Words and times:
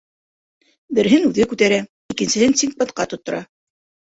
Береһен 0.99 1.27
үҙе 1.27 1.47
күтәрә, 1.51 1.77
икенсеһен 2.15 2.57
Синдбадҡа 2.63 3.07
тоттора. 3.15 3.45